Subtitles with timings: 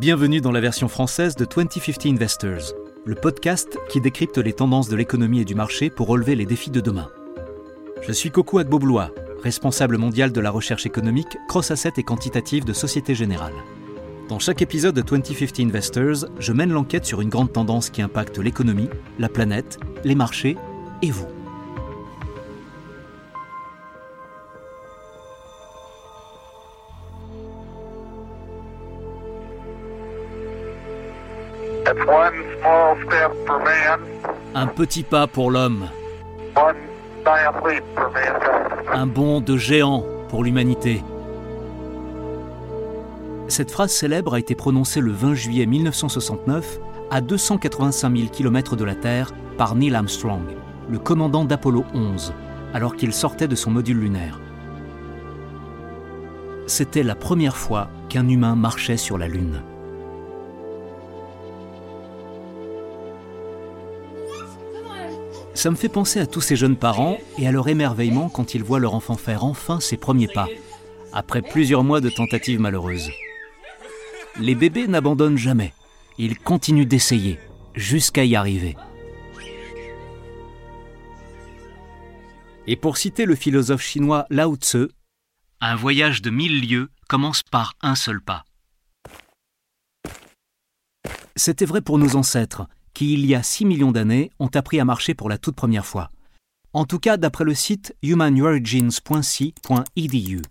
[0.00, 2.74] Bienvenue dans la version française de 2050 Investors,
[3.04, 6.70] le podcast qui décrypte les tendances de l'économie et du marché pour relever les défis
[6.70, 7.10] de demain.
[8.02, 9.12] Je suis Coco Agboblois,
[9.44, 13.54] responsable mondial de la recherche économique, cross-asset et quantitative de Société Générale.
[14.28, 18.38] Dans chaque épisode de 2050 Investors, je mène l'enquête sur une grande tendance qui impacte
[18.38, 18.90] l'économie,
[19.20, 20.56] la planète, les marchés
[21.02, 21.28] et vous.
[34.54, 35.88] Un petit pas pour l'homme.
[38.92, 41.02] Un bond de géant pour l'humanité.
[43.48, 46.78] Cette phrase célèbre a été prononcée le 20 juillet 1969
[47.10, 50.42] à 285 000 km de la Terre par Neil Armstrong,
[50.88, 52.32] le commandant d'Apollo 11,
[52.72, 54.40] alors qu'il sortait de son module lunaire.
[56.66, 59.62] C'était la première fois qu'un humain marchait sur la Lune.
[65.64, 68.62] Ça me fait penser à tous ces jeunes parents et à leur émerveillement quand ils
[68.62, 70.46] voient leur enfant faire enfin ses premiers pas,
[71.14, 73.08] après plusieurs mois de tentatives malheureuses.
[74.38, 75.72] Les bébés n'abandonnent jamais,
[76.18, 77.38] ils continuent d'essayer,
[77.74, 78.76] jusqu'à y arriver.
[82.66, 84.88] Et pour citer le philosophe chinois Lao Tzu,
[85.62, 88.44] un voyage de mille lieues commence par un seul pas.
[91.36, 94.84] C'était vrai pour nos ancêtres, qui, il y a 6 millions d'années, ont appris à
[94.84, 96.10] marcher pour la toute première fois.
[96.72, 100.42] En tout cas, d'après le site humanorigins.c.edu.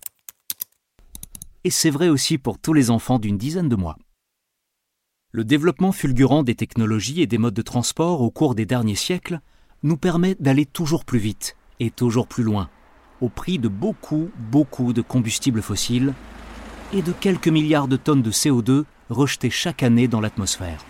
[1.63, 3.97] Et c'est vrai aussi pour tous les enfants d'une dizaine de mois.
[5.31, 9.39] Le développement fulgurant des technologies et des modes de transport au cours des derniers siècles
[9.81, 12.69] nous permet d'aller toujours plus vite et toujours plus loin,
[13.19, 16.13] au prix de beaucoup, beaucoup de combustibles fossiles
[16.93, 20.85] et de quelques milliards de tonnes de CO2 rejetés chaque année dans l'atmosphère.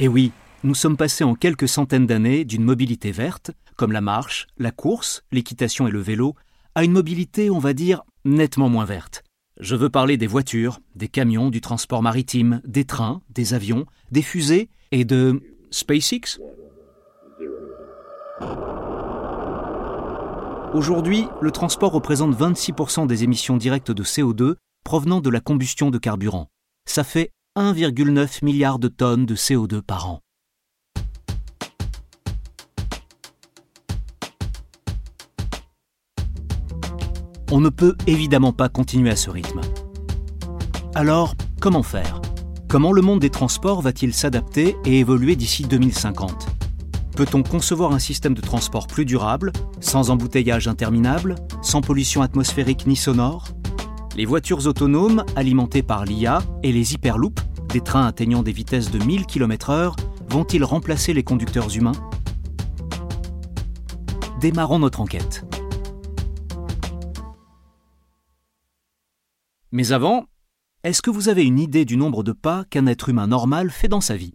[0.00, 0.32] Et oui,
[0.64, 5.22] nous sommes passés en quelques centaines d'années d'une mobilité verte, comme la marche, la course,
[5.30, 6.34] l'équitation et le vélo,
[6.74, 9.22] à une mobilité, on va dire, nettement moins verte.
[9.60, 14.22] Je veux parler des voitures, des camions, du transport maritime, des trains, des avions, des
[14.22, 15.40] fusées et de
[15.70, 16.40] SpaceX
[20.74, 25.98] Aujourd'hui, le transport représente 26% des émissions directes de CO2 provenant de la combustion de
[25.98, 26.48] carburant.
[26.84, 30.20] Ça fait 1,9 milliard de tonnes de CO2 par an.
[37.52, 39.60] On ne peut évidemment pas continuer à ce rythme.
[40.96, 42.20] Alors, comment faire?
[42.68, 46.48] Comment le monde des transports va-t-il s'adapter et évoluer d'ici 2050
[47.14, 52.96] Peut-on concevoir un système de transport plus durable, sans embouteillage interminable, sans pollution atmosphérique ni
[52.96, 53.54] sonore?
[54.16, 59.02] Les voitures autonomes alimentées par l'IA et les hyperloops, des trains atteignant des vitesses de
[59.02, 59.96] 1000 km/h,
[60.28, 61.92] vont-ils remplacer les conducteurs humains?
[64.40, 65.44] Démarrons notre enquête.
[69.72, 70.26] Mais avant,
[70.84, 73.88] est-ce que vous avez une idée du nombre de pas qu'un être humain normal fait
[73.88, 74.34] dans sa vie?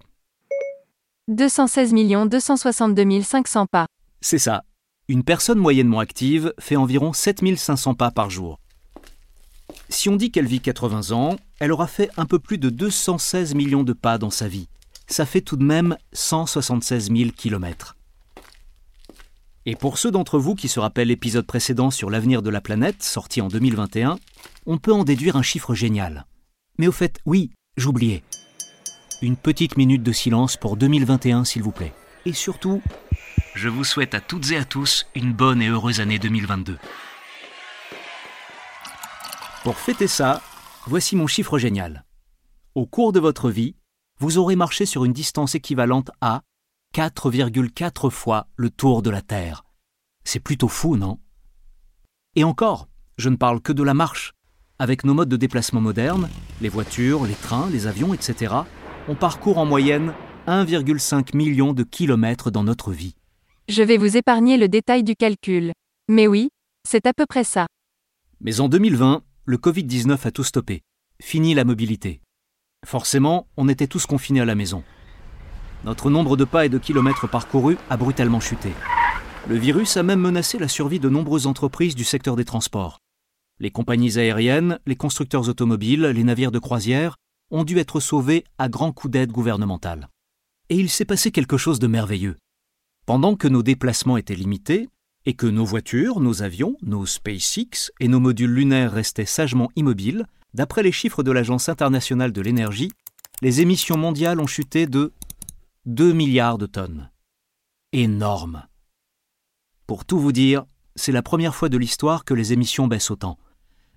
[1.30, 3.86] 216 262 500 pas.
[4.20, 4.64] C'est ça.
[5.08, 8.60] Une personne moyennement active fait environ 7500 pas par jour.
[9.90, 13.56] Si on dit qu'elle vit 80 ans, elle aura fait un peu plus de 216
[13.56, 14.70] millions de pas dans sa vie.
[15.08, 17.98] Ça fait tout de même 176 000 kilomètres.
[19.66, 23.02] Et pour ceux d'entre vous qui se rappellent l'épisode précédent sur l'avenir de la planète,
[23.02, 24.20] sorti en 2021,
[24.68, 26.26] on peut en déduire un chiffre génial.
[26.78, 28.24] Mais au fait, oui, j'oubliais.
[29.24, 31.94] Une petite minute de silence pour 2021, s'il vous plaît.
[32.26, 32.82] Et surtout,
[33.56, 36.78] je vous souhaite à toutes et à tous une bonne et heureuse année 2022.
[39.64, 40.42] Pour fêter ça,
[40.88, 42.06] voici mon chiffre génial.
[42.76, 43.76] Au cours de votre vie,
[44.20, 46.44] vous aurez marché sur une distance équivalente à
[46.96, 49.66] 4,4 fois le tour de la Terre.
[50.24, 51.20] C'est plutôt fou, non?
[52.36, 54.34] Et encore, je ne parle que de la marche.
[54.80, 56.30] Avec nos modes de déplacement modernes,
[56.62, 58.56] les voitures, les trains, les avions, etc.,
[59.10, 60.14] on parcourt en moyenne
[60.48, 63.16] 1,5 million de kilomètres dans notre vie.
[63.68, 65.74] Je vais vous épargner le détail du calcul.
[66.08, 66.50] Mais oui,
[66.88, 67.68] c'est à peu près ça.
[68.40, 70.84] Mais en 2020, le Covid-19 a tout stoppé.
[71.20, 72.22] Fini la mobilité.
[72.86, 74.84] Forcément, on était tous confinés à la maison.
[75.86, 78.72] Notre nombre de pas et de kilomètres parcourus a brutalement chuté.
[79.48, 83.00] Le virus a même menacé la survie de nombreuses entreprises du secteur des transports.
[83.60, 87.16] Les compagnies aériennes, les constructeurs automobiles, les navires de croisière
[87.50, 90.10] ont dû être sauvés à grands coups d'aide gouvernementale.
[90.70, 92.38] Et il s'est passé quelque chose de merveilleux.
[93.08, 94.90] Pendant que nos déplacements étaient limités,
[95.26, 100.26] et que nos voitures, nos avions, nos SpaceX et nos modules lunaires restaient sagement immobiles,
[100.54, 102.92] D'après les chiffres de l'Agence internationale de l'énergie,
[103.42, 105.14] les émissions mondiales ont chuté de
[105.86, 107.12] 2 milliards de tonnes.
[107.94, 108.66] Énorme.
[109.86, 113.38] Pour tout vous dire, c'est la première fois de l'histoire que les émissions baissent autant.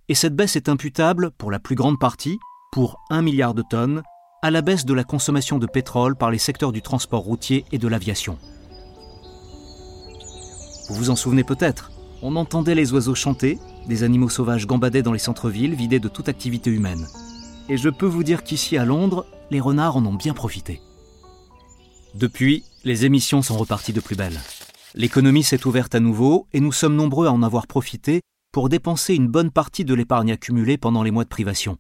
[0.09, 2.39] Et cette baisse est imputable, pour la plus grande partie,
[2.71, 4.03] pour 1 milliard de tonnes,
[4.43, 7.79] à la baisse de la consommation de pétrole par les secteurs du transport routier et
[7.79, 8.39] de l'aviation.
[10.89, 11.93] Vous vous en souvenez peut-être,
[12.23, 16.29] on entendait les oiseaux chanter, des animaux sauvages gambadaient dans les centres-villes vidés de toute
[16.29, 17.07] activité humaine.
[17.69, 20.81] Et je peux vous dire qu'ici à Londres, les renards en ont bien profité.
[22.15, 24.41] Depuis, les émissions sont reparties de plus belle.
[24.95, 28.21] L'économie s'est ouverte à nouveau et nous sommes nombreux à en avoir profité
[28.53, 31.79] pour dépenser une bonne partie de l'épargne accumulée pendant les mois de privation.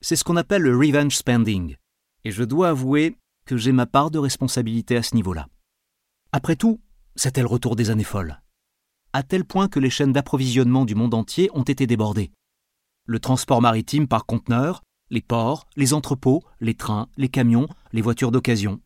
[0.00, 1.76] C'est ce qu'on appelle le revenge spending,
[2.24, 5.48] et je dois avouer que j'ai ma part de responsabilité à ce niveau-là.
[6.32, 6.80] Après tout,
[7.16, 8.40] c'était le retour des années folles.
[9.12, 12.32] À tel point que les chaînes d'approvisionnement du monde entier ont été débordées.
[13.06, 18.32] Le transport maritime par conteneurs, les ports, les entrepôts, les trains, les camions, les voitures
[18.32, 18.80] d'occasion.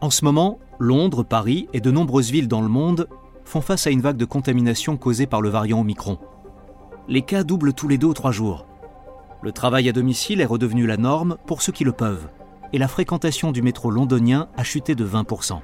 [0.00, 3.08] En ce moment, Londres, Paris et de nombreuses villes dans le monde
[3.44, 6.18] font face à une vague de contamination causée par le variant Omicron.
[7.08, 8.66] Les cas doublent tous les deux ou trois jours.
[9.42, 12.28] Le travail à domicile est redevenu la norme pour ceux qui le peuvent,
[12.74, 15.62] et la fréquentation du métro londonien a chuté de 20%.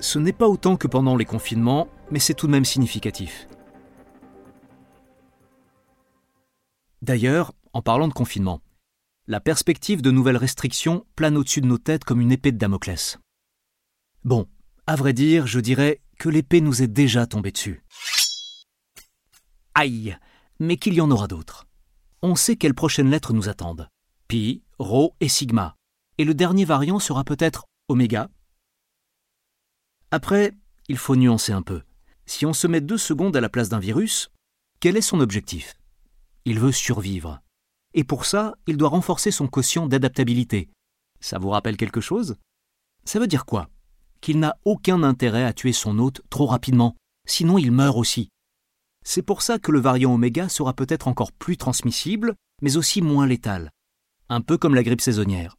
[0.00, 3.48] Ce n'est pas autant que pendant les confinements, mais c'est tout de même significatif.
[7.02, 8.62] D'ailleurs, en parlant de confinement,
[9.26, 13.18] la perspective de nouvelles restrictions plane au-dessus de nos têtes comme une épée de Damoclès.
[14.24, 14.48] Bon,
[14.86, 17.84] à vrai dire, je dirais que l'épée nous est déjà tombée dessus.
[19.74, 20.16] Aïe,
[20.58, 21.66] mais qu'il y en aura d'autres.
[22.22, 23.90] On sait quelles prochaines lettres nous attendent.
[24.28, 25.76] Pi, Rho et Sigma.
[26.18, 28.28] Et le dernier variant sera peut-être Oméga.
[30.10, 30.52] Après,
[30.88, 31.82] il faut nuancer un peu.
[32.26, 34.32] Si on se met deux secondes à la place d'un virus,
[34.80, 35.74] quel est son objectif?
[36.44, 37.40] Il veut survivre.
[37.94, 40.70] Et pour ça, il doit renforcer son quotient d'adaptabilité.
[41.20, 42.36] Ça vous rappelle quelque chose?
[43.04, 43.68] Ça veut dire quoi?
[44.20, 46.96] Qu'il n'a aucun intérêt à tuer son hôte trop rapidement,
[47.28, 48.28] sinon il meurt aussi.
[49.04, 53.28] C'est pour ça que le variant oméga sera peut-être encore plus transmissible, mais aussi moins
[53.28, 53.70] létal.
[54.28, 55.56] Un peu comme la grippe saisonnière.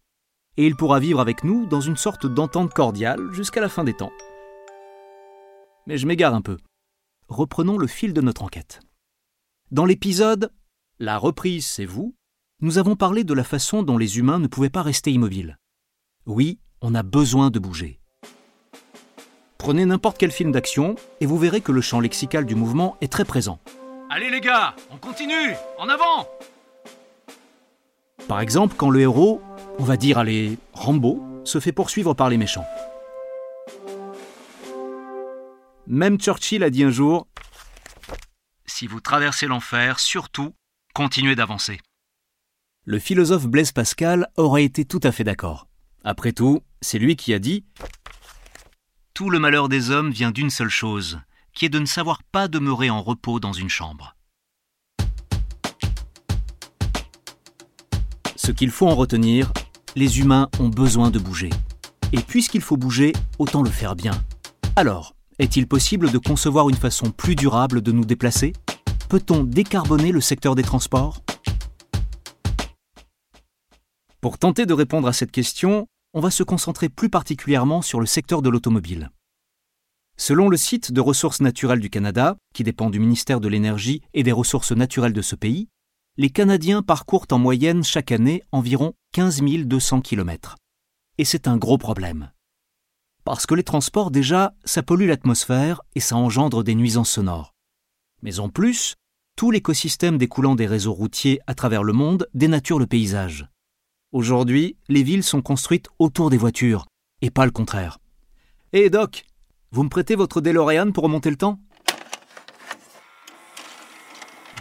[0.57, 3.93] Et il pourra vivre avec nous dans une sorte d'entente cordiale jusqu'à la fin des
[3.93, 4.11] temps.
[5.85, 6.57] Mais je m'égare un peu.
[7.29, 8.81] Reprenons le fil de notre enquête.
[9.71, 10.51] Dans l'épisode
[10.99, 12.15] La reprise, c'est vous,
[12.61, 15.57] nous avons parlé de la façon dont les humains ne pouvaient pas rester immobiles.
[16.25, 18.01] Oui, on a besoin de bouger.
[19.57, 23.11] Prenez n'importe quel film d'action et vous verrez que le champ lexical du mouvement est
[23.11, 23.59] très présent.
[24.09, 26.27] Allez les gars, on continue En avant
[28.27, 29.41] Par exemple, quand le héros,
[29.79, 32.65] on va dire allez, Rambo, se fait poursuivre par les méchants.
[35.87, 37.27] Même Churchill a dit un jour
[38.65, 40.53] Si vous traversez l'enfer, surtout,
[40.93, 41.79] continuez d'avancer.
[42.83, 45.67] Le philosophe Blaise Pascal aurait été tout à fait d'accord.
[46.03, 47.63] Après tout, c'est lui qui a dit
[49.13, 51.21] Tout le malheur des hommes vient d'une seule chose,
[51.53, 54.16] qui est de ne savoir pas demeurer en repos dans une chambre.
[58.47, 59.51] Ce qu'il faut en retenir,
[59.97, 61.49] les humains ont besoin de bouger.
[62.13, 64.13] Et puisqu'il faut bouger, autant le faire bien.
[64.77, 68.53] Alors, est-il possible de concevoir une façon plus durable de nous déplacer?
[69.09, 71.21] Peut-on décarboner le secteur des transports?
[74.21, 78.05] Pour tenter de répondre à cette question, on va se concentrer plus particulièrement sur le
[78.05, 79.09] secteur de l'automobile.
[80.15, 84.23] Selon le site de ressources naturelles du Canada, qui dépend du ministère de l'Énergie et
[84.23, 85.67] des ressources naturelles de ce pays,
[86.19, 90.55] les Canadiens parcourent en moyenne chaque année environ 15 200 km.
[91.19, 92.31] Et c'est un gros problème.
[93.23, 97.53] Parce que les transports, déjà, ça pollue l'atmosphère et ça engendre des nuisances sonores.
[98.23, 98.95] Mais en plus,
[99.35, 103.47] tout l'écosystème découlant des réseaux routiers à travers le monde dénature le paysage.
[104.11, 106.87] Aujourd'hui, les villes sont construites autour des voitures,
[107.21, 107.99] et pas le contraire.
[108.73, 109.25] Hé Doc,
[109.69, 111.59] vous me prêtez votre DeLorean pour remonter le temps?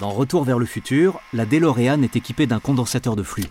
[0.00, 3.46] Dans Retour vers le futur, la DeLorean est équipée d'un condensateur de flux.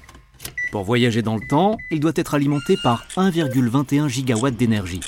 [0.71, 4.99] Pour voyager dans le temps, il doit être alimenté par 1,21 gigawatts d'énergie.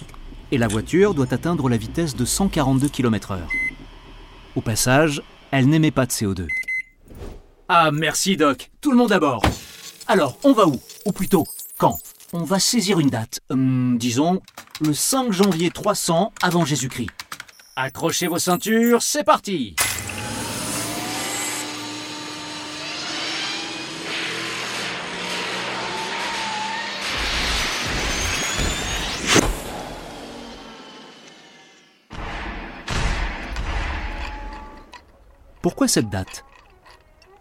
[0.52, 3.38] Et la voiture doit atteindre la vitesse de 142 km/h.
[4.56, 6.48] Au passage, elle n'émet pas de CO2.
[7.70, 9.44] Ah merci Doc, tout le monde à bord
[10.08, 10.80] Alors, on va où?
[11.06, 11.46] Ou plutôt,
[11.78, 12.00] quand?
[12.34, 13.42] On va saisir une date.
[13.52, 14.42] Hum, disons,
[14.82, 17.12] le 5 janvier 300 avant Jésus-Christ.
[17.76, 19.76] Accrochez vos ceintures, c'est parti
[35.68, 36.46] Pourquoi cette date?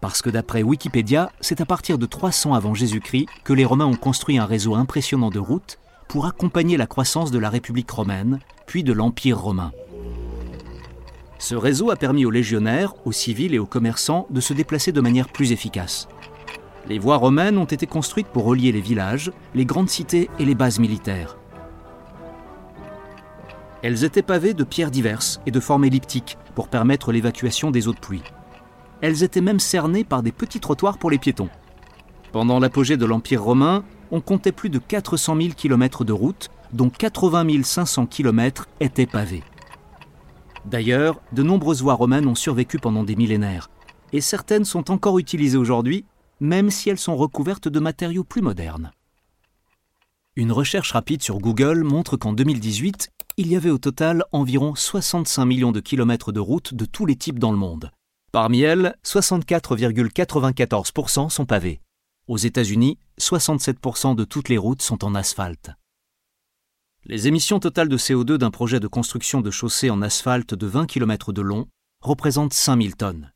[0.00, 3.94] Parce que d'après Wikipédia, c'est à partir de 300 avant Jésus-Christ que les Romains ont
[3.94, 5.78] construit un réseau impressionnant de routes
[6.08, 9.70] pour accompagner la croissance de la République romaine, puis de l'Empire romain.
[11.38, 15.00] Ce réseau a permis aux légionnaires, aux civils et aux commerçants de se déplacer de
[15.00, 16.08] manière plus efficace.
[16.88, 20.56] Les voies romaines ont été construites pour relier les villages, les grandes cités et les
[20.56, 21.36] bases militaires.
[23.86, 27.92] Elles étaient pavées de pierres diverses et de formes elliptiques pour permettre l'évacuation des eaux
[27.92, 28.24] de pluie.
[29.00, 31.50] Elles étaient même cernées par des petits trottoirs pour les piétons.
[32.32, 36.90] Pendant l'apogée de l'Empire romain, on comptait plus de 400 000 km de routes, dont
[36.90, 39.44] 80 500 km étaient pavés.
[40.64, 43.70] D'ailleurs, de nombreuses voies romaines ont survécu pendant des millénaires,
[44.12, 46.04] et certaines sont encore utilisées aujourd'hui,
[46.40, 48.90] même si elles sont recouvertes de matériaux plus modernes.
[50.34, 55.44] Une recherche rapide sur Google montre qu'en 2018, il y avait au total environ 65
[55.44, 57.90] millions de kilomètres de routes de tous les types dans le monde.
[58.32, 61.82] Parmi elles, 64,94% sont pavées.
[62.28, 65.70] Aux États-Unis, 67% de toutes les routes sont en asphalte.
[67.04, 70.86] Les émissions totales de CO2 d'un projet de construction de chaussée en asphalte de 20
[70.86, 71.68] km de long
[72.02, 73.32] représentent 5000 tonnes.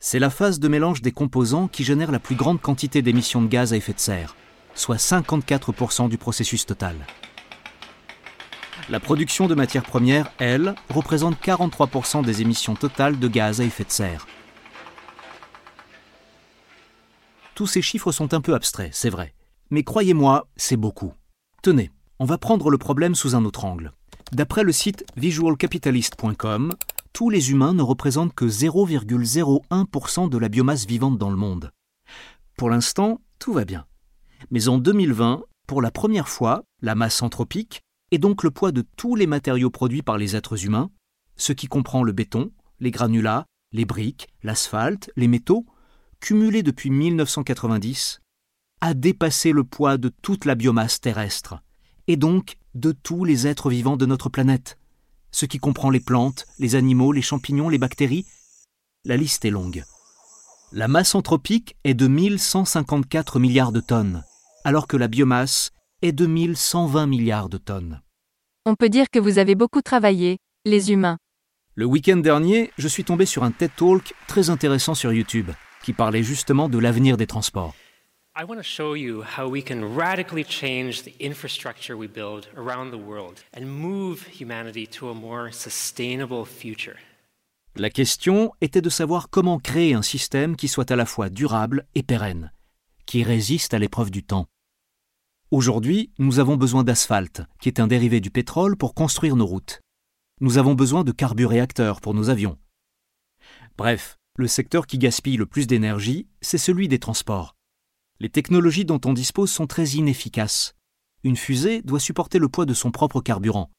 [0.00, 3.48] C'est la phase de mélange des composants qui génère la plus grande quantité d'émissions de
[3.48, 4.34] gaz à effet de serre,
[4.74, 6.96] soit 54% du processus total.
[8.90, 13.84] La production de matières premières, elle, représente 43% des émissions totales de gaz à effet
[13.84, 14.26] de serre.
[17.54, 19.32] Tous ces chiffres sont un peu abstraits, c'est vrai.
[19.70, 21.12] Mais croyez-moi, c'est beaucoup.
[21.62, 23.92] Tenez, on va prendre le problème sous un autre angle.
[24.32, 26.74] D'après le site visualcapitalist.com,
[27.12, 31.70] tous les humains ne représentent que 0,01% de la biomasse vivante dans le monde.
[32.56, 33.86] Pour l'instant, tout va bien.
[34.50, 38.84] Mais en 2020, pour la première fois, la masse anthropique, et donc le poids de
[38.96, 40.90] tous les matériaux produits par les êtres humains,
[41.36, 45.66] ce qui comprend le béton, les granulats, les briques, l'asphalte, les métaux,
[46.20, 48.20] cumulés depuis 1990,
[48.80, 51.62] a dépassé le poids de toute la biomasse terrestre
[52.06, 54.78] et donc de tous les êtres vivants de notre planète,
[55.30, 58.26] ce qui comprend les plantes, les animaux, les champignons, les bactéries.
[59.04, 59.84] La liste est longue.
[60.72, 64.24] La masse anthropique est de 1154 milliards de tonnes,
[64.64, 65.72] alors que la biomasse
[66.02, 68.00] est de 1120 milliards de tonnes.
[68.66, 71.18] On peut dire que vous avez beaucoup travaillé, les humains.
[71.74, 75.50] Le week-end dernier, je suis tombé sur un TED Talk très intéressant sur YouTube,
[75.82, 77.74] qui parlait justement de l'avenir des transports.
[78.36, 82.90] I want to show you how we can radically change the infrastructure we build around
[82.90, 86.96] the world and move humanity to a more sustainable future.
[87.76, 91.86] La question était de savoir comment créer un système qui soit à la fois durable
[91.94, 92.52] et pérenne,
[93.06, 94.46] qui résiste à l'épreuve du temps.
[95.52, 99.80] Aujourd'hui, nous avons besoin d'asphalte, qui est un dérivé du pétrole pour construire nos routes.
[100.40, 102.56] Nous avons besoin de carburéacteurs pour nos avions.
[103.76, 107.56] Bref, le secteur qui gaspille le plus d'énergie, c'est celui des transports.
[108.20, 110.76] Les technologies dont on dispose sont très inefficaces.
[111.24, 113.72] Une fusée doit supporter le poids de son propre carburant.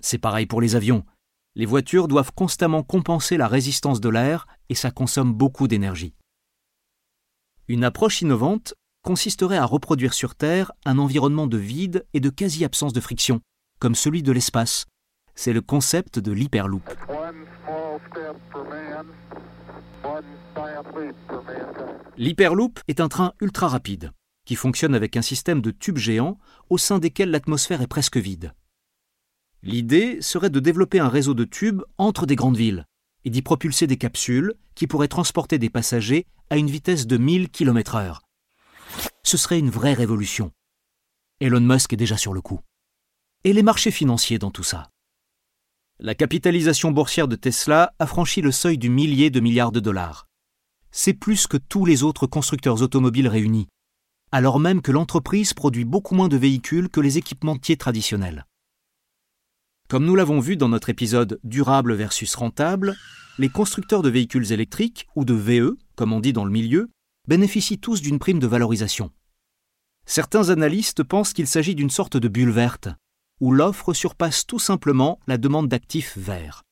[0.00, 1.04] C'est pareil pour les avions.
[1.54, 6.14] Les voitures doivent constamment compenser la résistance de l'air et ça consomme beaucoup d'énergie.
[7.68, 12.92] Une approche innovante consisterait à reproduire sur Terre un environnement de vide et de quasi-absence
[12.92, 13.40] de friction,
[13.78, 14.86] comme celui de l'espace.
[15.34, 16.82] C'est le concept de l'hyperloop.
[22.16, 24.12] L'Hyperloop est un train ultra rapide,
[24.44, 26.38] qui fonctionne avec un système de tubes géants
[26.68, 28.52] au sein desquels l'atmosphère est presque vide.
[29.62, 32.86] L'idée serait de développer un réseau de tubes entre des grandes villes
[33.24, 37.50] et d'y propulser des capsules qui pourraient transporter des passagers à une vitesse de 1000
[37.50, 38.20] km/h.
[39.22, 40.52] Ce serait une vraie révolution.
[41.40, 42.60] Elon Musk est déjà sur le coup.
[43.44, 44.90] Et les marchés financiers dans tout ça
[45.98, 50.26] La capitalisation boursière de Tesla a franchi le seuil du millier de milliards de dollars
[50.92, 53.68] c'est plus que tous les autres constructeurs automobiles réunis,
[54.32, 58.46] alors même que l'entreprise produit beaucoup moins de véhicules que les équipementiers traditionnels.
[59.88, 62.96] Comme nous l'avons vu dans notre épisode Durable versus rentable,
[63.38, 66.90] les constructeurs de véhicules électriques, ou de VE, comme on dit dans le milieu,
[67.30, 69.12] bénéficient tous d'une prime de valorisation.
[70.04, 72.88] Certains analystes pensent qu'il s'agit d'une sorte de bulle verte,
[73.40, 76.64] où l'offre surpasse tout simplement la demande d'actifs verts.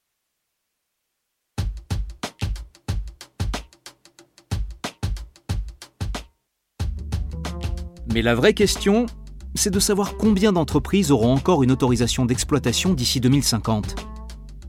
[8.12, 9.06] Mais la vraie question,
[9.54, 14.07] c'est de savoir combien d'entreprises auront encore une autorisation d'exploitation d'ici 2050.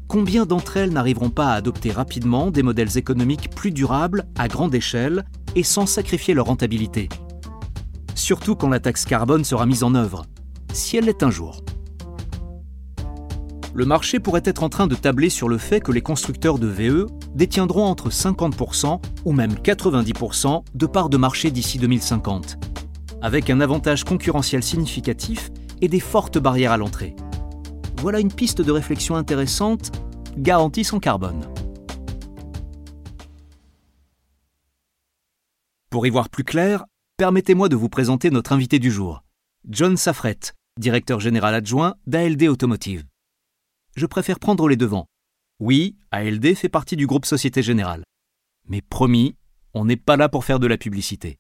[0.10, 4.74] Combien d'entre elles n'arriveront pas à adopter rapidement des modèles économiques plus durables, à grande
[4.74, 5.24] échelle,
[5.56, 7.10] et sans sacrifier leur rentabilité?
[8.16, 10.26] Surtout quand la taxe carbone sera mise en œuvre,
[10.74, 11.62] si elle l'est un jour.
[13.76, 16.68] le marché pourrait être en train de tabler sur le fait que les constructeurs de
[16.68, 22.58] VE détiendront entre 50% ou même 90% de parts de marché d'ici 2050,
[23.22, 25.52] avec un avantage concurrentiel significatif
[25.82, 27.16] et des fortes barrières à l'entrée.
[28.02, 29.92] Voilà une piste de réflexion intéressante,
[30.38, 31.54] garantie sans carbone.
[35.90, 36.86] Pour y voir plus clair,
[37.18, 39.22] permettez-moi de vous présenter notre invité du jour,
[39.68, 40.40] John Safret,
[40.80, 43.04] directeur général adjoint d'ALD Automotive.
[43.98, 45.08] Je préfère prendre les devants.
[45.60, 48.06] Oui, ALD fait partie du groupe Société Générale.
[48.70, 49.36] Mais promis,
[49.74, 51.38] on n'est pas là pour faire de la publicité.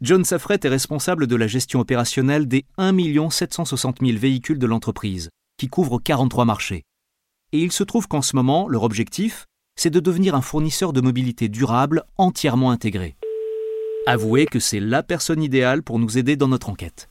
[0.00, 5.28] John Safret est responsable de la gestion opérationnelle des 1 760 000 véhicules de l'entreprise,
[5.56, 6.82] qui couvre 43 marchés.
[7.52, 11.00] Et il se trouve qu'en ce moment, leur objectif, c'est de devenir un fournisseur de
[11.00, 13.16] mobilité durable entièrement intégré.
[14.06, 17.08] Avouez que c'est la personne idéale pour nous aider dans notre enquête.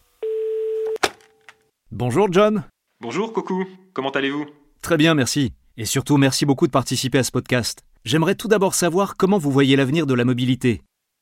[1.91, 2.63] Bonjour John.
[3.01, 4.45] Bonjour Coucou, comment allez-vous?
[4.81, 5.53] Très bien, merci.
[5.77, 7.83] Et surtout, merci beaucoup de participer à ce podcast.
[8.03, 10.81] J'aimerais tout d'abord savoir comment vous voyez l'avenir de la mobilité.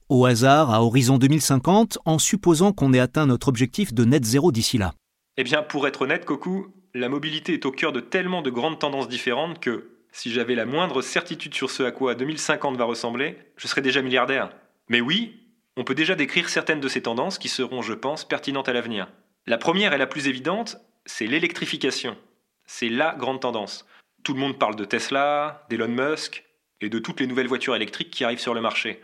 [0.09, 4.51] Au hasard, à horizon 2050, en supposant qu'on ait atteint notre objectif de net zéro
[4.51, 4.93] d'ici là.
[5.37, 8.79] Eh bien, pour être honnête, Coucou, la mobilité est au cœur de tellement de grandes
[8.79, 13.37] tendances différentes que, si j'avais la moindre certitude sur ce à quoi 2050 va ressembler,
[13.57, 14.51] je serais déjà milliardaire.
[14.87, 15.39] Mais oui,
[15.77, 19.07] on peut déjà décrire certaines de ces tendances qui seront, je pense, pertinentes à l'avenir.
[19.45, 22.17] La première et la plus évidente, c'est l'électrification.
[22.65, 23.87] C'est la grande tendance.
[24.23, 26.43] Tout le monde parle de Tesla, d'Elon Musk
[26.81, 29.01] et de toutes les nouvelles voitures électriques qui arrivent sur le marché.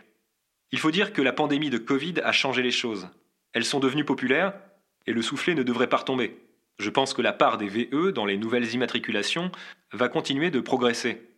[0.72, 3.08] Il faut dire que la pandémie de Covid a changé les choses.
[3.52, 4.52] Elles sont devenues populaires
[5.06, 6.36] et le soufflet ne devrait pas retomber.
[6.78, 9.50] Je pense que la part des VE dans les nouvelles immatriculations
[9.92, 11.30] va continuer de progresser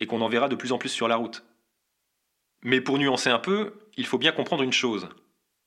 [0.00, 1.44] et qu'on en verra de plus en plus sur la route.
[2.62, 5.08] Mais pour nuancer un peu, il faut bien comprendre une chose.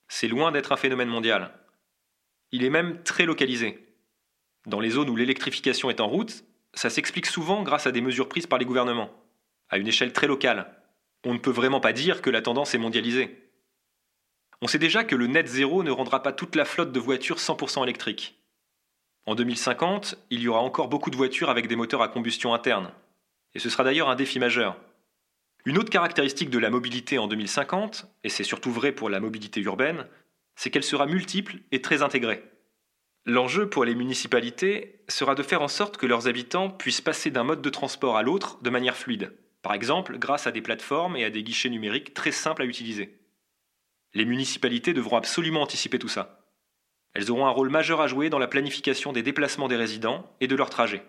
[0.08, 1.54] C'est loin d'être un phénomène mondial.
[2.52, 3.80] Il est même très localisé.
[4.66, 8.30] Dans les zones où l'électrification est en route, ça s'explique souvent grâce à des mesures
[8.30, 9.12] prises par les gouvernements,
[9.70, 10.74] à une échelle très locale.
[11.24, 13.50] On ne peut vraiment pas dire que la tendance est mondialisée.
[14.62, 17.38] On sait déjà que le net zéro ne rendra pas toute la flotte de voitures
[17.38, 18.41] 100% électriques.
[19.26, 22.92] En 2050, il y aura encore beaucoup de voitures avec des moteurs à combustion interne.
[23.54, 24.78] Et ce sera d'ailleurs un défi majeur.
[25.66, 29.62] Une autre caractéristique de la mobilité en 2050, et c'est surtout vrai pour la mobilité
[29.62, 30.08] urbaine,
[30.56, 32.44] c'est qu'elle sera multiple et très intégrée.
[33.26, 37.44] L'enjeu pour les municipalités sera de faire en sorte que leurs habitants puissent passer d'un
[37.44, 41.26] mode de transport à l'autre de manière fluide, par exemple grâce à des plateformes et
[41.26, 43.20] à des guichets numériques très simples à utiliser.
[44.16, 46.41] Les municipalités devront absolument anticiper tout ça.
[47.14, 50.48] Elles auront un rôle majeur à jouer dans la planification des déplacements des résidents et
[50.48, 51.04] de leurs trajets.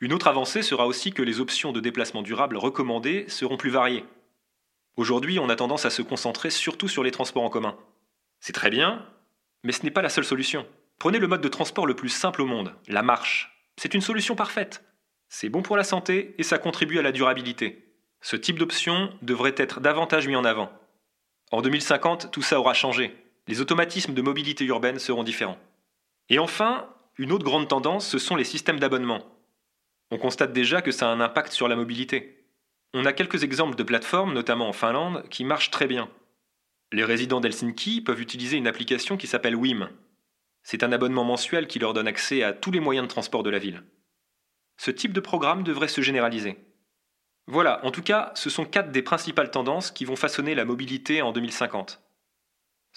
[0.00, 4.04] Une autre avancée sera aussi que les options de déplacement durable recommandées seront plus variées.
[4.96, 7.76] Aujourd'hui, on a tendance à se concentrer surtout sur les transports en commun.
[8.40, 9.06] C'est très bien,
[9.62, 10.66] mais ce n'est pas la seule solution.
[10.98, 13.70] Prenez le mode de transport le plus simple au monde, la marche.
[13.76, 14.82] C'est une solution parfaite.
[15.28, 17.86] C'est bon pour la santé et ça contribue à la durabilité.
[18.20, 20.70] Ce type d'option devrait être davantage mis en avant.
[21.52, 23.14] En 2050, tout ça aura changé.
[23.48, 25.58] Les automatismes de mobilité urbaine seront différents.
[26.28, 29.24] Et enfin, une autre grande tendance, ce sont les systèmes d'abonnement.
[30.10, 32.44] On constate déjà que ça a un impact sur la mobilité.
[32.94, 36.08] On a quelques exemples de plateformes, notamment en Finlande, qui marchent très bien.
[36.92, 39.90] Les résidents d'Helsinki peuvent utiliser une application qui s'appelle WIM.
[40.62, 43.50] C'est un abonnement mensuel qui leur donne accès à tous les moyens de transport de
[43.50, 43.82] la ville.
[44.76, 46.58] Ce type de programme devrait se généraliser.
[47.46, 51.22] Voilà, en tout cas, ce sont quatre des principales tendances qui vont façonner la mobilité
[51.22, 52.00] en 2050.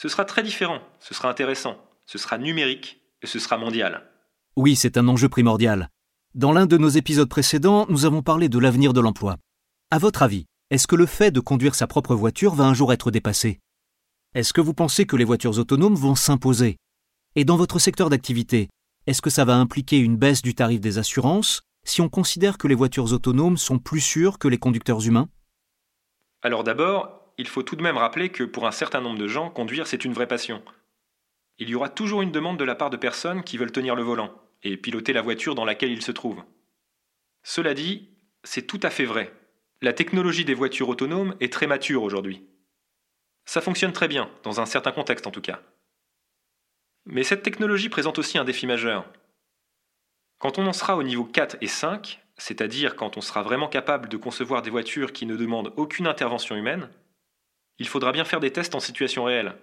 [0.02, 4.10] Ce sera très différent, ce sera intéressant, ce sera numérique et ce sera mondial.
[4.56, 5.90] Oui, c'est un enjeu primordial.
[6.34, 9.36] Dans l'un de nos épisodes précédents, nous avons parlé de l'avenir de l'emploi.
[9.92, 12.94] À votre avis, est-ce que le fait de conduire sa propre voiture va un jour
[12.94, 13.60] être dépassé?
[14.36, 16.78] Est-ce que vous pensez que les voitures autonomes vont s'imposer?
[17.36, 18.70] Et dans votre secteur d'activité,
[19.06, 22.70] est-ce que ça va impliquer une baisse du tarif des assurances si on considère que
[22.70, 25.28] les voitures autonomes sont plus sûres que les conducteurs humains?
[26.42, 29.50] Alors d'abord, il faut tout de même rappeler que pour un certain nombre de gens,
[29.50, 30.62] conduire c'est une vraie passion.
[31.58, 34.04] Il y aura toujours une demande de la part de personnes qui veulent tenir le
[34.04, 36.44] volant et piloter la voiture dans laquelle il se trouve.
[37.42, 38.10] Cela dit,
[38.44, 39.34] c'est tout à fait vrai.
[39.82, 42.44] La technologie des voitures autonomes est très mature aujourd'hui.
[43.46, 45.62] Ça fonctionne très bien, dans un certain contexte en tout cas.
[47.06, 49.06] Mais cette technologie présente aussi un défi majeur.
[50.40, 54.10] Quand on en sera au niveau 4 et 5, c'est-à-dire quand on sera vraiment capable
[54.10, 56.90] de concevoir des voitures qui ne demandent aucune intervention humaine,
[57.80, 59.56] il faudra bien faire des tests en situation réelle.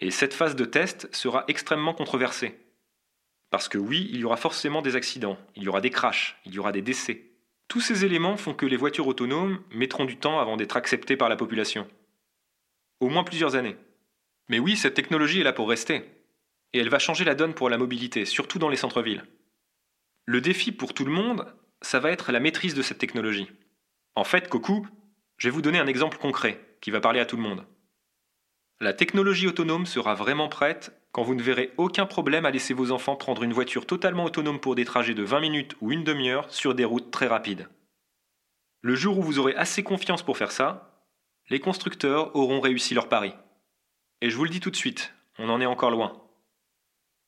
[0.00, 2.56] Et cette phase de test sera extrêmement controversée.
[3.50, 6.54] Parce que oui, il y aura forcément des accidents, il y aura des crashs, il
[6.54, 7.26] y aura des décès.
[7.68, 11.28] Tous ces éléments font que les voitures autonomes mettront du temps avant d'être acceptées par
[11.28, 11.86] la population.
[13.00, 13.76] Au moins plusieurs années.
[14.48, 16.04] Mais oui, cette technologie est là pour rester.
[16.72, 19.24] Et elle va changer la donne pour la mobilité, surtout dans les centres-villes.
[20.24, 23.50] Le défi pour tout le monde, ça va être la maîtrise de cette technologie.
[24.14, 24.86] En fait, Koku,
[25.36, 27.64] je vais vous donner un exemple concret qui va parler à tout le monde.
[28.80, 32.92] La technologie autonome sera vraiment prête quand vous ne verrez aucun problème à laisser vos
[32.92, 36.50] enfants prendre une voiture totalement autonome pour des trajets de 20 minutes ou une demi-heure
[36.50, 37.68] sur des routes très rapides.
[38.82, 41.04] Le jour où vous aurez assez confiance pour faire ça,
[41.50, 43.34] les constructeurs auront réussi leur pari.
[44.22, 46.22] Et je vous le dis tout de suite, on en est encore loin.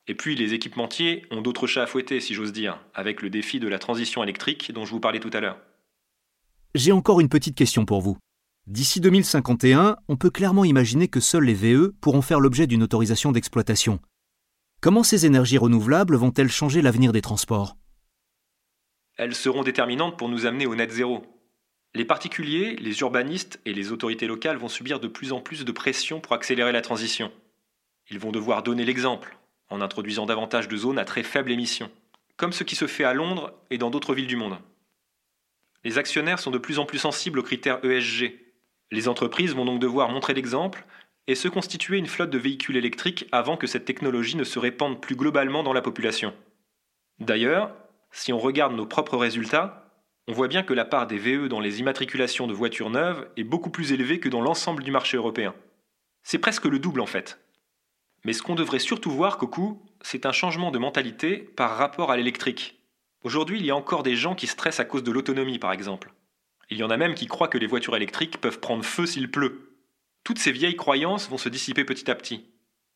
[0.07, 3.61] Et puis les équipementiers ont d'autres chats à fouetter, si j'ose dire, avec le défi
[3.61, 5.59] de la transition électrique dont je vous parlais tout à l'heure.
[6.75, 8.17] J'ai encore une petite question pour vous.
[8.69, 13.33] D'ici 2051, on peut clairement imaginer que seuls les VE pourront faire l'objet d'une autorisation
[13.33, 13.99] d'exploitation.
[14.81, 17.77] Comment ces énergies renouvelables vont-elles changer l'avenir des transports?
[19.17, 21.27] Elles seront déterminantes pour nous amener au net zéro.
[21.95, 25.73] Les particuliers, les urbanistes et les autorités locales vont subir de plus en plus de
[25.73, 27.33] pression pour accélérer la transition.
[28.13, 29.37] Ils vont devoir donner l'exemple,
[29.71, 31.91] en introduisant davantage de zones à très faible émission,
[32.37, 34.59] comme ce qui se fait à Londres et dans d'autres villes du monde.
[35.83, 38.42] Les actionnaires sont de plus en plus sensibles aux critères ESG,
[38.93, 40.85] les entreprises vont donc devoir montrer l'exemple
[41.27, 45.01] et se constituer une flotte de véhicules électriques avant que cette technologie ne se répande
[45.01, 46.35] plus globalement dans la population.
[47.19, 47.75] D'ailleurs,
[48.11, 49.91] si on regarde nos propres résultats,
[50.29, 53.45] on voit bien que la part des VE dans les immatriculations de voitures neuves est
[53.45, 55.55] beaucoup plus élevée que dans l'ensemble du marché européen.
[56.23, 57.41] C'est presque le double en fait.
[58.25, 62.17] Mais ce qu'on devrait surtout voir, Coco, c'est un changement de mentalité par rapport à
[62.17, 62.79] l'électrique.
[63.25, 66.13] Aujourd'hui, il y a encore des gens qui stressent à cause de l'autonomie, par exemple.
[66.73, 69.31] Il y en a même qui croient que les voitures électriques peuvent prendre feu s'il
[69.31, 69.77] pleut.
[70.25, 72.47] Toutes ces vieilles croyances vont se dissiper petit à petit.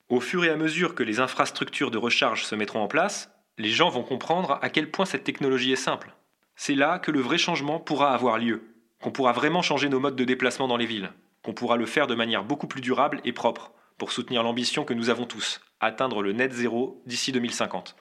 [0.08, 3.68] Au fur et à mesure que les infrastructures de recharge se mettront en place, les
[3.68, 6.16] gens vont comprendre à quel point cette technologie est simple.
[6.54, 8.62] C'est là que le vrai changement pourra avoir lieu,
[9.02, 11.12] qu'on pourra vraiment changer nos modes de déplacement dans les villes,
[11.42, 14.94] qu'on pourra le faire de manière beaucoup plus durable et propre, pour soutenir l'ambition que
[14.94, 17.94] nous avons tous, atteindre le net zéro d'ici 2050.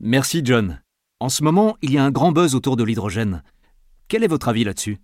[0.00, 0.82] Merci John.
[1.20, 3.44] En ce moment, il y a un grand buzz autour de l'hydrogène.
[4.08, 4.98] Quel est votre avis là-dessus?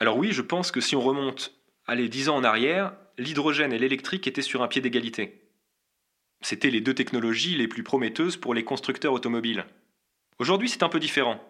[0.00, 1.54] Alors oui, je pense que si on remonte,
[1.86, 5.42] allez, 10 ans en arrière, l'hydrogène et l'électrique étaient sur un pied d'égalité.
[6.40, 9.64] C'était les deux technologies les plus prometteuses pour les constructeurs automobiles.
[10.38, 11.40] Aujourd'hui, c'est un peu différent.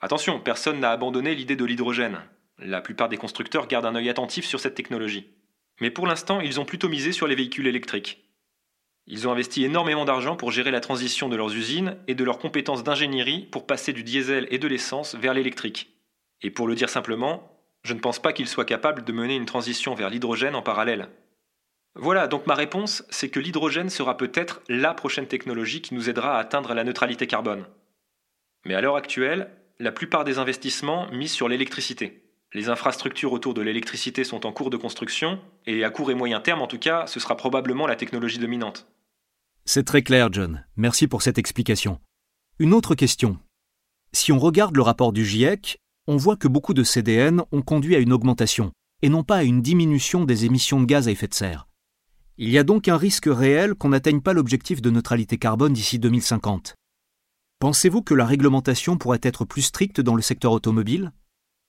[0.00, 2.20] Attention, personne n'a abandonné l'idée de l'hydrogène.
[2.58, 5.30] La plupart des constructeurs gardent un œil attentif sur cette technologie.
[5.80, 8.24] Mais pour l'instant, ils ont plutôt misé sur les véhicules électriques.
[9.06, 12.38] Ils ont investi énormément d'argent pour gérer la transition de leurs usines et de leurs
[12.38, 15.92] compétences d'ingénierie pour passer du diesel et de l'essence vers l'électrique.
[16.42, 17.52] Et pour le dire simplement,
[17.84, 21.08] je ne pense pas qu'il soit capable de mener une transition vers l'hydrogène en parallèle.
[21.94, 26.36] Voilà, donc ma réponse, c'est que l'hydrogène sera peut-être la prochaine technologie qui nous aidera
[26.36, 27.66] à atteindre la neutralité carbone.
[28.64, 32.22] Mais à l'heure actuelle, la plupart des investissements misent sur l'électricité.
[32.54, 36.40] Les infrastructures autour de l'électricité sont en cours de construction, et à court et moyen
[36.40, 38.86] terme en tout cas, ce sera probablement la technologie dominante.
[39.64, 40.64] C'est très clair, John.
[40.76, 41.98] Merci pour cette explication.
[42.58, 43.38] Une autre question.
[44.12, 47.94] Si on regarde le rapport du GIEC, on voit que beaucoup de CDN ont conduit
[47.94, 51.28] à une augmentation, et non pas à une diminution des émissions de gaz à effet
[51.28, 51.68] de serre.
[52.38, 55.98] Il y a donc un risque réel qu'on n'atteigne pas l'objectif de neutralité carbone d'ici
[55.98, 56.74] 2050.
[57.60, 61.12] Pensez-vous que la réglementation pourrait être plus stricte dans le secteur automobile?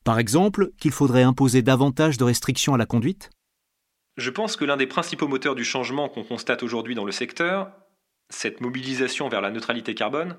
[0.03, 3.29] Par exemple, qu'il faudrait imposer davantage de restrictions à la conduite?
[4.17, 7.71] Je pense que l'un des principaux moteurs du changement qu'on constate aujourd'hui dans le secteur,
[8.29, 10.35] cette mobilisation vers la neutralité carbone,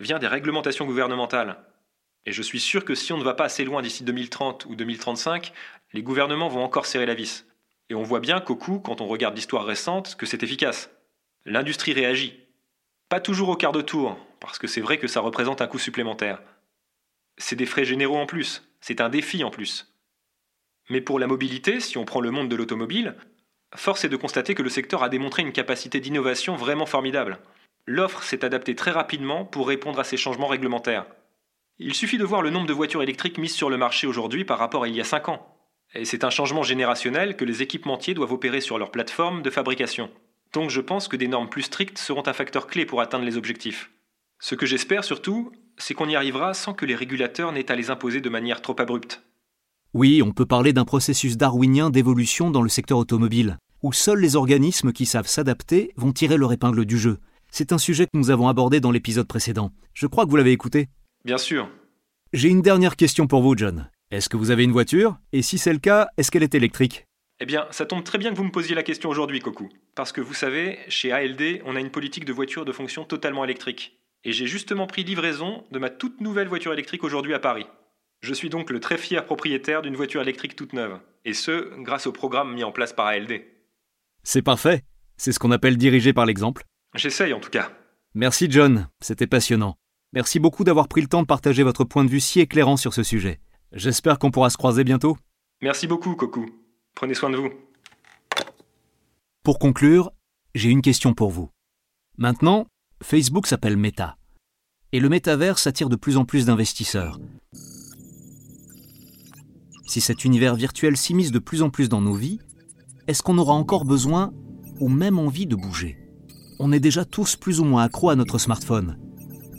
[0.00, 1.58] vient des réglementations gouvernementales
[2.24, 4.76] et je suis sûr que si on ne va pas assez loin d'ici 2030 ou
[4.76, 5.52] 2035,
[5.92, 7.46] les gouvernements vont encore serrer la vis.
[7.90, 10.90] Et on voit bien qu'au coup, quand on regarde l'histoire récente, que c'est efficace.
[11.44, 12.38] L'industrie réagit.
[13.08, 15.78] Pas toujours au quart de tour, parce que c'est vrai que ça représente un coût
[15.78, 16.40] supplémentaire.
[17.38, 19.92] C'est des frais généraux en plus, c'est un défi en plus.
[20.88, 23.16] Mais pour la mobilité, si on prend le monde de l'automobile,
[23.74, 27.38] force est de constater que le secteur a démontré une capacité d'innovation vraiment formidable.
[27.86, 31.06] L'offre s'est adaptée très rapidement pour répondre à ces changements réglementaires.
[31.78, 34.58] Il suffit de voir le nombre de voitures électriques mises sur le marché aujourd'hui par
[34.58, 35.46] rapport à il y a 5 ans.
[35.94, 40.10] Et c'est un changement générationnel que les équipementiers doivent opérer sur leur plateforme de fabrication.
[40.52, 43.36] Donc je pense que des normes plus strictes seront un facteur clé pour atteindre les
[43.36, 43.90] objectifs.
[44.38, 47.90] Ce que j'espère surtout, c'est qu'on y arrivera sans que les régulateurs n'aient à les
[47.90, 49.22] imposer de manière trop abrupte.
[49.94, 54.36] Oui, on peut parler d'un processus darwinien d'évolution dans le secteur automobile, où seuls les
[54.36, 57.18] organismes qui savent s'adapter vont tirer leur épingle du jeu.
[57.50, 59.70] C'est un sujet que nous avons abordé dans l'épisode précédent.
[59.92, 60.88] Je crois que vous l'avez écouté.
[61.24, 61.68] Bien sûr.
[62.32, 63.90] J'ai une dernière question pour vous, John.
[64.10, 65.18] Est-ce que vous avez une voiture?
[65.32, 67.06] Et si c'est le cas, est-ce qu'elle est électrique?
[67.40, 69.68] Eh bien, ça tombe très bien que vous me posiez la question aujourd'hui, Coco.
[69.94, 73.44] Parce que vous savez, chez ALD, on a une politique de voiture de fonction totalement
[73.44, 73.98] électrique.
[74.24, 77.66] Et j'ai justement pris livraison de ma toute nouvelle voiture électrique aujourd'hui à Paris.
[78.20, 81.00] Je suis donc le très fier propriétaire d'une voiture électrique toute neuve.
[81.24, 83.42] Et ce, grâce au programme mis en place par ALD.
[84.22, 84.84] C'est parfait.
[85.16, 86.64] C'est ce qu'on appelle diriger par l'exemple.
[86.94, 87.72] J'essaye en tout cas.
[88.14, 89.76] Merci John, c'était passionnant.
[90.14, 92.92] Merci beaucoup d'avoir pris le temps de partager votre point de vue si éclairant sur
[92.92, 93.40] ce sujet.
[93.72, 95.16] J'espère qu'on pourra se croiser bientôt.
[95.62, 96.44] Merci beaucoup, Coco.
[96.94, 97.48] Prenez soin de vous.
[99.42, 100.10] Pour conclure,
[100.54, 101.48] j'ai une question pour vous.
[102.18, 102.66] Maintenant,
[103.02, 104.18] Facebook s'appelle Meta.
[104.92, 107.18] Et le métaverse attire de plus en plus d'investisseurs.
[109.86, 112.38] Si cet univers virtuel s'immisce de plus en plus dans nos vies,
[113.06, 114.32] est-ce qu'on aura encore besoin
[114.78, 115.96] ou même envie de bouger?
[116.58, 118.98] On est déjà tous plus ou moins accros à notre smartphone.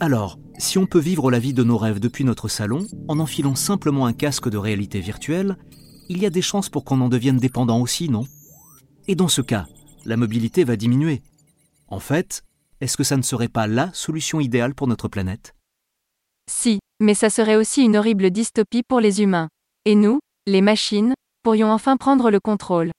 [0.00, 3.54] Alors, si on peut vivre la vie de nos rêves depuis notre salon en enfilant
[3.54, 5.56] simplement un casque de réalité virtuelle,
[6.08, 8.24] il y a des chances pour qu'on en devienne dépendant aussi, non?
[9.08, 9.66] Et dans ce cas,
[10.04, 11.22] la mobilité va diminuer.
[11.88, 12.42] En fait,
[12.80, 15.54] est-ce que ça ne serait pas la solution idéale pour notre planète?
[16.50, 19.48] Si, mais ça serait aussi une horrible dystopie pour les humains.
[19.84, 22.90] Et nous, les machines, pourrions enfin prendre le contrôle.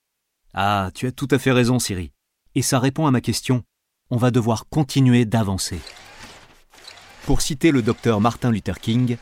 [0.54, 2.12] Ah, tu as tout à fait raison, Siri.
[2.56, 3.64] Et ça répond à ma question.
[4.10, 5.80] On va devoir continuer d'avancer.
[7.26, 9.18] Pour citer le docteur Martin Luther King,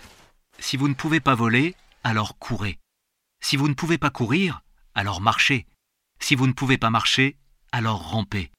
[0.59, 2.77] Si vous ne pouvez pas voler, alors courez.
[3.41, 4.61] Si vous ne pouvez pas courir,
[4.93, 5.67] alors marchez.
[6.19, 7.37] Si vous ne pouvez pas marcher,
[7.71, 8.51] alors rampez.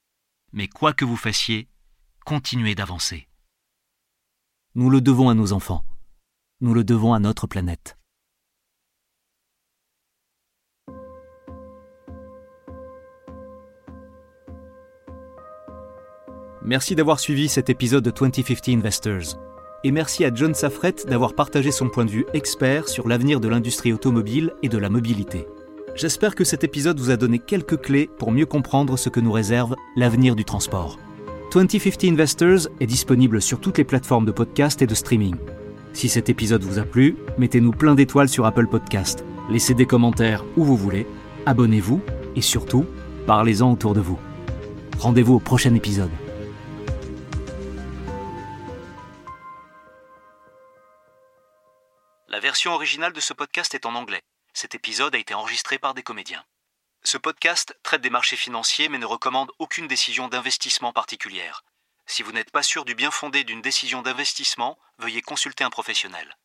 [0.53, 1.69] Mais quoi que vous fassiez,
[2.25, 3.29] continuez d'avancer.
[4.75, 5.85] Nous le devons à nos enfants.
[6.63, 7.99] Nous le devons à notre planète.
[16.67, 19.39] Merci d'avoir suivi cet épisode de 2050 Investors.
[19.85, 23.49] Et merci à John Safret d'avoir partagé son point de vue expert sur l'avenir de
[23.49, 25.47] l'industrie automobile et de la mobilité.
[25.95, 29.31] J'espère que cet épisode vous a donné quelques clés pour mieux comprendre ce que nous
[29.31, 30.99] réserve l'avenir du transport.
[31.53, 35.37] 2050 Investors est disponible sur toutes les plateformes de podcast et de streaming.
[35.93, 40.47] Si cet épisode vous a plu, mettez-nous plein d'étoiles sur Apple Podcast, laissez des commentaires
[40.57, 41.07] où vous voulez,
[41.45, 42.01] abonnez-vous
[42.37, 42.87] et surtout,
[43.27, 44.19] parlez-en autour de vous.
[44.99, 46.11] Rendez-vous au prochain épisode.
[52.35, 54.25] La version originale de ce podcast est en anglais.
[54.55, 56.45] Cet épisode a été enregistré par des comédiens.
[57.05, 61.63] Ce podcast traite des marchés financiers mais ne recommande aucune décision d'investissement particulière.
[62.07, 66.37] Si vous n'êtes pas sûr du bien fondé d'une décision d'investissement, veuillez consulter un professionnel.